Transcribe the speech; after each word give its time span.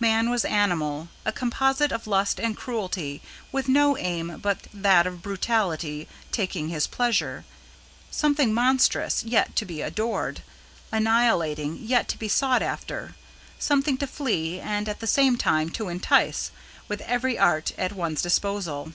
Man 0.00 0.28
was 0.28 0.44
animal, 0.44 1.06
a 1.24 1.30
composite 1.30 1.92
of 1.92 2.08
lust 2.08 2.40
and 2.40 2.56
cruelty, 2.56 3.22
with 3.52 3.68
no 3.68 3.96
aim 3.96 4.40
but 4.42 4.66
that 4.74 5.06
of 5.06 5.22
brutally 5.22 6.08
taking 6.32 6.68
his 6.68 6.88
pleasure: 6.88 7.44
something 8.10 8.52
monstrous, 8.52 9.22
yet 9.22 9.54
to 9.54 9.64
be 9.64 9.80
adored; 9.80 10.42
annihilating, 10.90 11.76
yet 11.80 12.08
to 12.08 12.18
be 12.18 12.26
sought 12.26 12.60
after; 12.60 13.14
something 13.60 13.96
to 13.98 14.08
flee 14.08 14.58
and, 14.58 14.88
at 14.88 14.98
the 14.98 15.06
same 15.06 15.36
time, 15.38 15.70
to 15.70 15.86
entice, 15.88 16.50
with 16.88 17.00
every 17.02 17.38
art 17.38 17.70
at 17.78 17.92
one's 17.92 18.20
disposal. 18.20 18.94